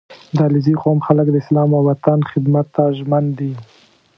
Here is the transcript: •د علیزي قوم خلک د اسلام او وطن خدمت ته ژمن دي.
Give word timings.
•د 0.35 0.37
علیزي 0.47 0.73
قوم 0.83 0.99
خلک 1.07 1.27
د 1.31 1.35
اسلام 1.43 1.69
او 1.77 1.81
وطن 1.89 2.19
خدمت 2.31 2.67
ته 2.75 2.83
ژمن 2.97 3.25
دي. 3.37 3.51